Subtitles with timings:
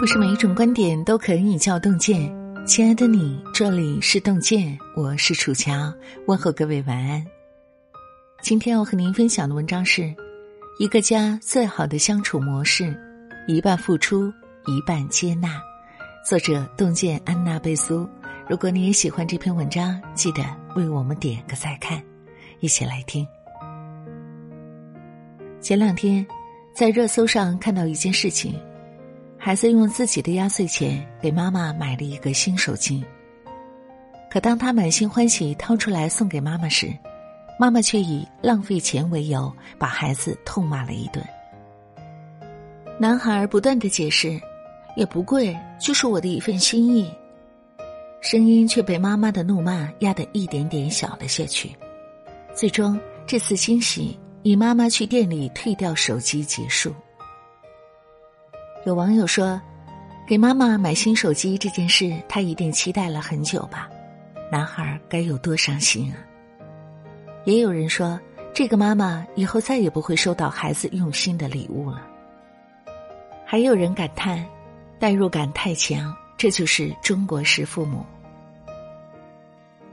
[0.00, 2.34] 不是每一种观点都可以叫洞见。
[2.66, 5.92] 亲爱的你，这里是洞见，我是楚乔，
[6.26, 7.22] 问候各位晚安。
[8.40, 10.10] 今天要和您分享的文章是：
[10.78, 12.98] 一个家最好的相处模式，
[13.46, 14.32] 一半付出，
[14.64, 15.60] 一半接纳。
[16.26, 18.08] 作者：洞见安娜贝苏。
[18.48, 20.42] 如果你也喜欢这篇文章，记得
[20.76, 22.02] 为我们点个再看。
[22.60, 23.28] 一起来听。
[25.60, 26.26] 前两天，
[26.74, 28.58] 在热搜上看到一件事情。
[29.42, 33.02] 孩子用自己的压岁钱给妈妈买了一个新手机，
[34.30, 36.92] 可当他满心欢喜掏出来送给妈妈时，
[37.58, 41.24] 妈妈却以浪费钱为由把孩子痛骂了一顿。
[42.98, 44.38] 男孩不断的解释
[44.94, 47.10] ：“也不贵，就是我的一份心意。”
[48.20, 51.74] 声音却被妈妈的怒骂压得一点点小了下去。
[52.54, 56.94] 最终，这次惊喜以妈妈去店里退掉手机结束。
[58.86, 59.60] 有网友说
[60.26, 63.88] ：“给妈妈买新手机这件事，他一定期待了很久吧？
[64.50, 66.16] 男孩该有多伤心啊！”
[67.44, 68.18] 也有人说
[68.54, 72.06] ：“这个妈妈以后再也不会收到孩子用心的礼物了。”
[73.44, 74.42] 还有人感叹
[74.98, 78.04] ：“代入感太强，这就是中国式父母。”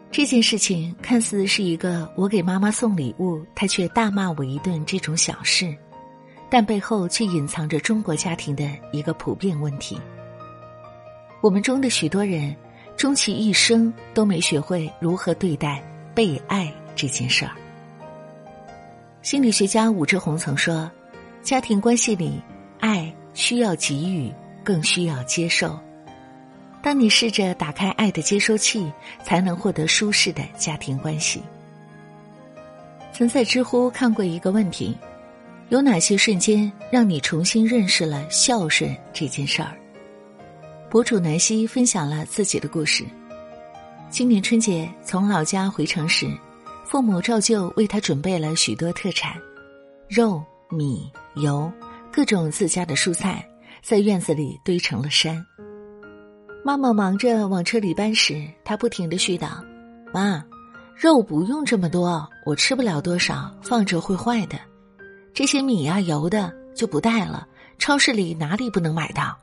[0.09, 5.75] 这件事情看似是一个我给妈妈送礼物，她却大骂我一顿这种小事。
[6.49, 9.99] 但背后却隐藏着中国家庭的一个普遍问题：
[11.41, 12.55] 我们中的许多人，
[12.95, 15.83] 终其一生都没学会如何对待
[16.15, 17.51] 被爱这件事儿。
[19.21, 20.89] 心理学家武志红曾说
[21.43, 22.41] ：“家庭关系里，
[22.79, 24.31] 爱需要给予，
[24.63, 25.77] 更需要接受。
[26.81, 28.89] 当你试着打开爱的接收器，
[29.21, 31.43] 才能获得舒适的家庭关系。”
[33.11, 34.97] 曾在知乎看过一个问题。
[35.69, 39.77] 有哪些瞬间让你重新认识了孝顺这件事儿？
[40.89, 43.03] 博主南希分享了自己的故事。
[44.09, 46.25] 今年春节从老家回城时，
[46.85, 49.33] 父母照旧为他准备了许多特产，
[50.07, 51.69] 肉、米、油，
[52.13, 53.45] 各种自家的蔬菜，
[53.83, 55.45] 在院子里堆成了山。
[56.63, 59.49] 妈妈忙着往车里搬时，他不停的絮叨
[60.13, 60.41] ：“妈，
[60.95, 64.57] 肉不用这么多，我吃不了多少，放着会坏的。”
[65.37, 69.37] 这些米呀油的就不带了，超市里哪里不能买到？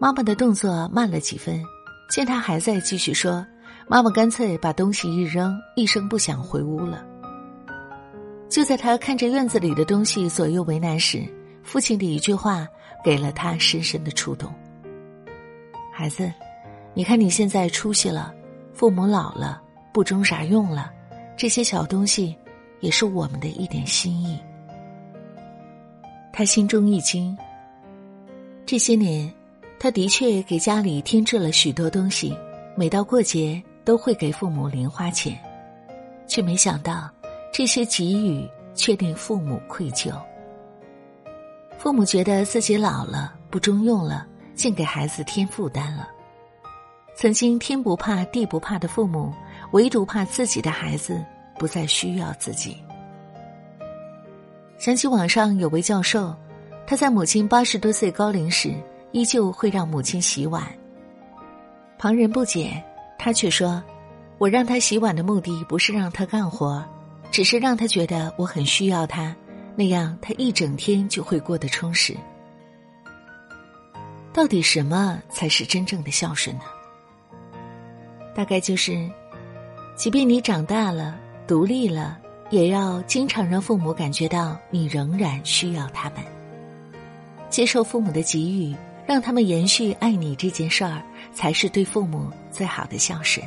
[0.00, 1.62] 妈妈的动作慢了几分，
[2.10, 3.46] 见他还在继续说，
[3.86, 7.06] 妈妈干脆把东西一扔，一声不响回屋了。
[8.48, 11.22] 就在他看着院子里的东西左右为难时，
[11.62, 12.66] 父亲的一句话
[13.04, 14.52] 给了他深深的触动
[15.94, 16.28] ：“孩子，
[16.92, 18.34] 你看你现在出息了，
[18.72, 19.62] 父母老了
[19.92, 20.90] 不中啥用了，
[21.36, 22.36] 这些小东西。”
[22.80, 24.38] 也是我们的一点心意。
[26.32, 27.36] 他心中一惊。
[28.64, 29.32] 这些年，
[29.78, 32.36] 他的确给家里添置了许多东西，
[32.76, 35.38] 每到过节都会给父母零花钱，
[36.26, 37.10] 却没想到
[37.52, 40.12] 这些给予却令父母愧疚。
[41.78, 46.08] 父母觉得自己老了不中用了，竟给孩子添负担了。
[47.16, 49.32] 曾经天不怕地不怕的父母，
[49.72, 51.24] 唯独怕自己的孩子。
[51.58, 52.76] 不再需要自己。
[54.78, 56.34] 想起网上有位教授，
[56.86, 58.72] 他在母亲八十多岁高龄时，
[59.12, 60.64] 依旧会让母亲洗碗。
[61.98, 62.82] 旁人不解，
[63.18, 63.82] 他却说
[64.38, 66.82] ：“我让他洗碗的目的不是让他干活，
[67.32, 69.34] 只是让他觉得我很需要他，
[69.74, 72.16] 那样他一整天就会过得充实。”
[74.32, 76.62] 到底什么才是真正的孝顺呢？
[78.32, 79.10] 大概就是，
[79.96, 81.18] 即便你长大了。
[81.48, 82.18] 独立了，
[82.50, 86.18] 也要经常让父母感觉到你仍然需要他们。
[87.48, 88.76] 接受父母的给予，
[89.06, 93.44] 让他们延续爱你这件事儿，才是对父母最好的孝顺。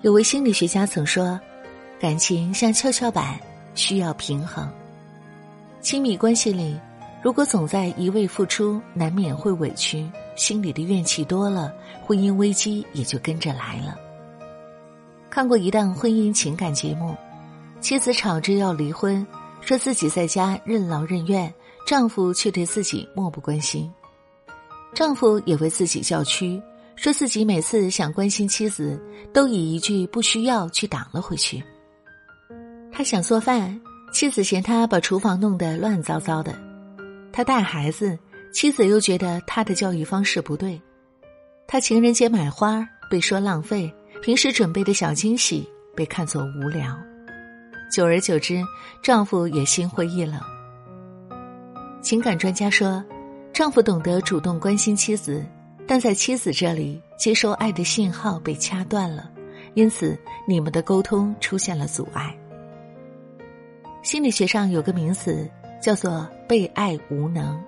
[0.00, 1.38] 有位心理学家曾说
[2.00, 3.38] ：“感情像跷跷板，
[3.74, 4.66] 需要平衡。
[5.82, 6.74] 亲密关系里，
[7.22, 11.70] 如果总在一味付出，难免会委屈，心里的怨气多了，
[12.02, 13.98] 婚姻危机也就跟着来了。”
[15.34, 17.12] 看过一档婚姻情感节目，
[17.80, 19.26] 妻子吵着要离婚，
[19.60, 21.52] 说自己在家任劳任怨，
[21.84, 23.92] 丈夫却对自己漠不关心。
[24.94, 26.62] 丈夫也为自己叫屈，
[26.94, 28.96] 说自己每次想关心妻子，
[29.32, 31.60] 都以一句“不需要”去挡了回去。
[32.92, 33.80] 他想做饭，
[34.12, 36.52] 妻子嫌他把厨房弄得乱糟糟的；
[37.32, 38.16] 他带孩子，
[38.52, 40.80] 妻子又觉得他的教育方式不对；
[41.66, 43.92] 他情人节买花，被说浪费。
[44.24, 46.98] 平时准备的小惊喜被看作无聊，
[47.92, 48.64] 久而久之，
[49.02, 50.40] 丈夫也心灰意冷。
[52.00, 53.04] 情感专家说，
[53.52, 55.44] 丈夫懂得主动关心妻子，
[55.86, 59.30] 但在妻子这里接收爱的信号被掐断了，
[59.74, 60.18] 因此
[60.48, 62.34] 你们的沟通出现了阻碍。
[64.02, 65.46] 心理学上有个名词
[65.82, 67.62] 叫做“被爱无能”，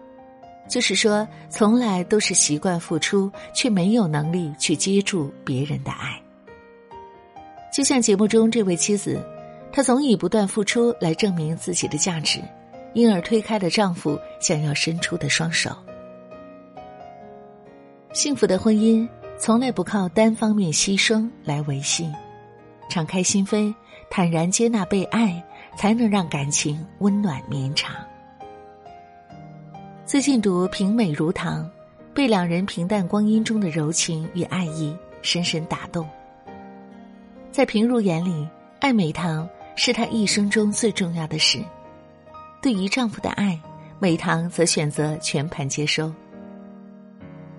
[0.70, 6.18] 就是说从来都是习惯付出，却没有能力去接住别人的爱。
[7.76, 9.22] 就像节目中这位妻子，
[9.70, 12.40] 她总以不断付出来证明自己的价值。
[12.94, 15.70] 因而推开了丈夫想要伸出的双手。
[18.14, 19.06] 幸福的婚姻
[19.36, 22.10] 从来不靠单方面牺牲来维系，
[22.88, 23.74] 敞开心扉，
[24.08, 25.44] 坦然接纳被爱，
[25.76, 27.94] 才能让感情温暖绵长。
[30.06, 31.62] 最近读《平美如堂》，
[32.14, 36.08] 被两人平淡光阴中的柔情与爱意深深打动。
[37.56, 38.46] 在平如眼里，
[38.80, 41.58] 爱美堂是她一生中最重要的事。
[42.60, 43.58] 对于丈夫的爱，
[43.98, 46.12] 美棠则选择全盘接收。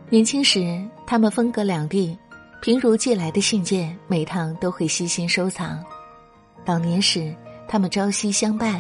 [0.07, 2.15] 年轻时，他们分隔两地，
[2.61, 5.83] 平如寄来的信件，美棠都会悉心收藏。
[6.63, 7.33] 老年时，
[7.67, 8.79] 他们朝夕相伴，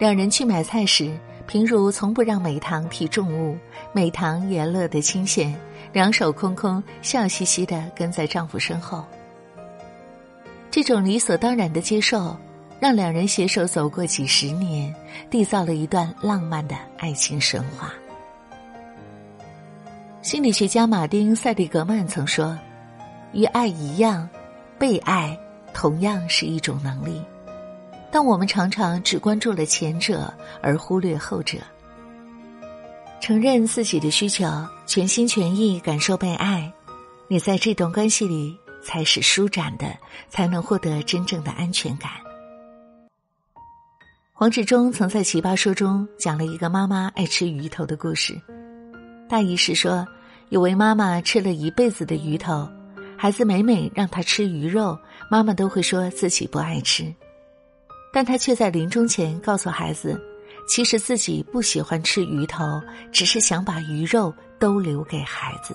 [0.00, 1.16] 两人去买菜时，
[1.46, 3.56] 平如从不让美棠提重物，
[3.92, 5.54] 美棠也乐得清闲，
[5.92, 9.04] 两手空空，笑嘻嘻的跟在丈夫身后。
[10.76, 12.36] 这种理所当然的接受。
[12.78, 14.94] 让两人携手走过几十年，
[15.30, 17.90] 缔造了一段浪漫的爱情神话。
[20.20, 22.54] 心理学家马丁·塞利格曼曾说
[23.32, 24.28] ：“与爱一样，
[24.78, 25.34] 被爱
[25.72, 27.22] 同样是一种能力。
[28.10, 30.30] 但我们常常只关注了前者，
[30.60, 31.56] 而忽略后者。
[33.22, 34.44] 承认自己的需求，
[34.84, 36.70] 全心全意感受被爱，
[37.28, 39.98] 你在这段关系里才是舒展的，
[40.28, 42.12] 才能获得真正的安全感。”
[44.32, 48.40] 黄志忠曾在《奇葩说》中讲了一个妈妈爱吃鱼头的故事。
[49.28, 50.06] 大意是说，
[50.50, 52.68] 有位妈妈吃了一辈子的鱼头，
[53.16, 54.96] 孩子每每让她吃鱼肉，
[55.28, 57.12] 妈妈都会说自己不爱吃，
[58.12, 60.20] 但她却在临终前告诉孩子，
[60.68, 62.80] 其实自己不喜欢吃鱼头，
[63.10, 65.74] 只是想把鱼肉都留给孩子。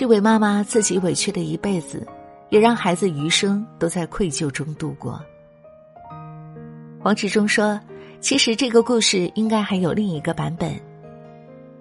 [0.00, 2.06] 这位妈妈自己委屈了一辈子，
[2.48, 5.20] 也让孩子余生都在愧疚中度过。
[6.98, 7.78] 黄志忠说
[8.18, 10.74] ：“其实这个故事应该还有另一个版本。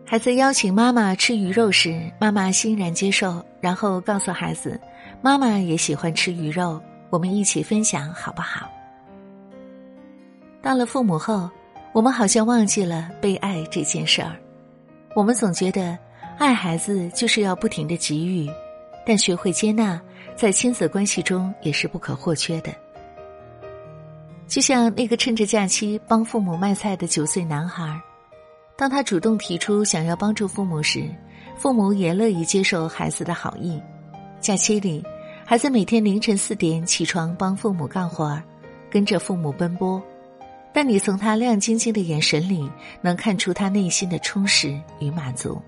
[0.06, 4.78] 孩子邀请妈妈吃鱼肉时，妈妈欣然接受，然后告诉孩子
[5.24, 6.78] ：‘妈妈也喜欢吃鱼肉，
[7.10, 8.70] 我们一起分享好不好？’
[10.62, 11.50] 到了父母后，
[11.94, 14.36] 我们好像忘记了被爱这件事儿。
[15.16, 15.98] 我们总觉得
[16.40, 18.50] 爱孩子就是要不停的给予，
[19.06, 20.02] 但学会接纳，
[20.38, 22.74] 在亲子关系中也是不可或缺的。”
[24.48, 28.02] 就像那个趁着假期帮父母卖菜的九岁男孩，
[28.78, 31.04] 当他主动提出想要帮助父母时，
[31.58, 33.78] 父母也乐意接受孩子的好意。
[34.40, 35.04] 假期里，
[35.46, 38.42] 孩子每天凌晨四点起床帮父母干活儿，
[38.90, 40.02] 跟着父母奔波，
[40.74, 42.72] 但你从他亮晶晶的眼神里
[43.02, 45.62] 能看出他内心的充实与满足。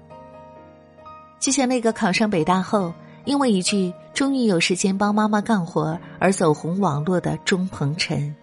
[1.41, 2.93] 就像那个考上北大后，
[3.25, 8.33] 因为一句“终于有时间帮妈妈干活”而走红网络的钟鹏程。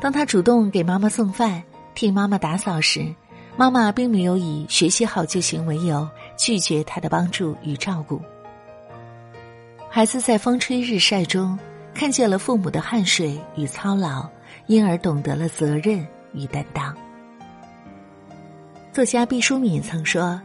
[0.00, 1.62] 当他主动给妈妈送饭、
[1.94, 3.14] 替妈妈打扫时，
[3.56, 8.20] 妈妈并没有以学习好就行为由拒绝他的帮助与照顾。
[9.90, 11.56] 孩子在风吹日晒中
[11.94, 14.26] 看见了父母的汗水与操劳，
[14.66, 16.96] 因而懂得了责任与担当。
[18.92, 20.40] 作家毕淑敏曾说：“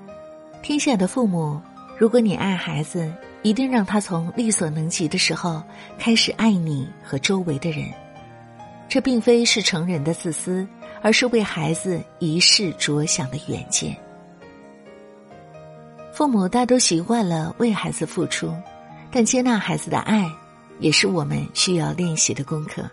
[0.62, 1.60] 天下的父母，
[1.98, 3.12] 如果你爱孩子，
[3.42, 5.64] 一定让他从力所能及的时候
[5.98, 7.86] 开始爱你和周围的人。”
[8.90, 10.68] 这并非是成人的自私，
[11.02, 13.96] 而是为孩子一世着想的远见。
[16.12, 18.54] 父母大都习惯了为孩子付出，
[19.12, 20.30] 但接纳孩子的爱，
[20.80, 22.84] 也是我们需要练习的功课。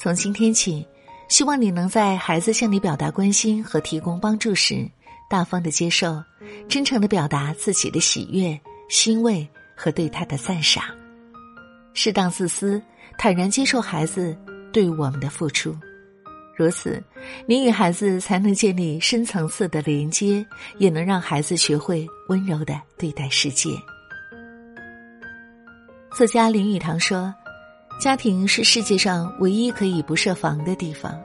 [0.00, 0.86] 从今天起，
[1.28, 4.88] 希望你能在孩子向你表达关心和提供帮助时，
[5.30, 6.20] 大方的接受，
[6.68, 10.84] 真诚的表达自己的喜悦、欣慰和对他的赞赏，
[11.94, 12.82] 适当自私，
[13.16, 14.36] 坦然接受孩子。
[14.72, 15.76] 对我们的付出，
[16.56, 17.02] 如此，
[17.44, 20.46] 你与孩子才能建立深层次的连接，
[20.78, 23.70] 也能让孩子学会温柔的对待世界。
[26.12, 27.34] 作家林语堂说
[28.00, 31.20] ：“家庭是世界上唯一可以不设防的地方。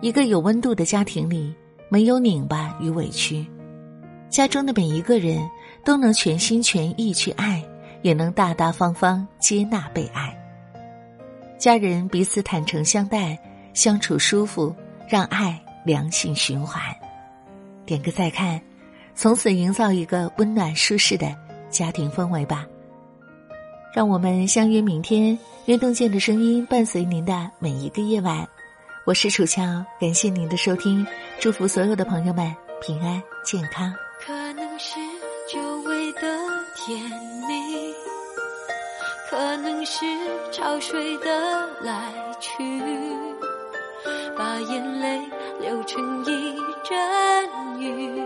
[0.00, 1.54] 一个有温度的家庭里，
[1.92, 3.46] 没有拧巴与委屈，
[4.30, 5.46] 家中的每一个人
[5.84, 7.62] 都能全心全意去爱，
[8.00, 10.34] 也能大大方方接纳被爱。”
[11.60, 13.38] 家人彼此坦诚相待，
[13.74, 14.74] 相处舒服，
[15.06, 16.82] 让爱良性循环。
[17.84, 18.58] 点个再看，
[19.14, 21.36] 从此营造一个温暖舒适的
[21.68, 22.66] 家庭氛围吧。
[23.94, 28.48] 让我们相约明天，运动健的声音伴随您的每一个夜晚。
[29.04, 31.06] 我是楚乔，感谢您的收听，
[31.42, 33.92] 祝福所有的朋友们平安健康。
[34.24, 34.94] 可能是
[35.52, 35.58] 久
[35.88, 36.20] 违的
[36.76, 36.96] 甜
[37.48, 37.92] 蜜，
[39.28, 40.04] 可能是
[40.52, 42.62] 潮水的来去，
[44.38, 45.20] 把眼泪
[45.60, 48.22] 流成一阵雨，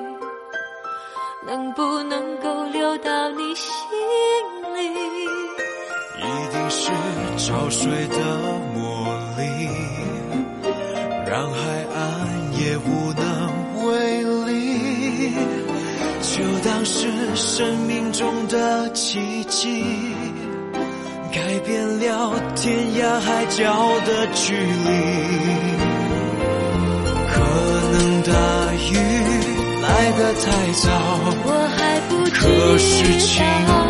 [1.47, 3.73] 能不能够流到你心
[4.77, 5.25] 里？
[6.19, 6.91] 一定是
[7.39, 8.19] 潮水的
[8.75, 9.09] 魔
[9.39, 9.71] 力。
[16.37, 19.83] 就当是生命中的奇迹，
[21.33, 23.65] 改变了天涯海角
[24.05, 24.91] 的距离。
[27.33, 27.41] 可
[27.93, 28.31] 能大
[28.75, 28.93] 雨
[29.81, 29.89] 来
[30.19, 30.85] 得太早，
[31.43, 32.45] 我还不知可
[32.77, 32.87] 是
[33.19, 33.43] 情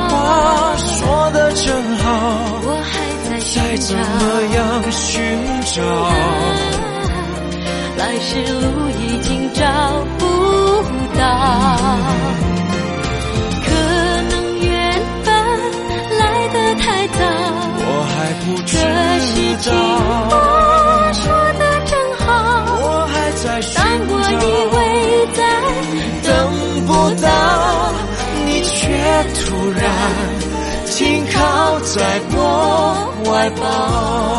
[0.09, 2.07] 话说得真好，
[2.63, 2.95] 我还
[3.29, 4.01] 在再怎么
[4.55, 4.57] 样
[4.93, 5.13] 寻
[5.75, 5.83] 找。
[7.99, 8.65] 来时路
[31.97, 34.36] 在我怀抱。